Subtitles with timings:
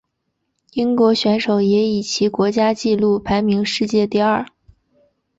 [0.71, 4.47] 英国选手也以其国家纪录排名世界第二。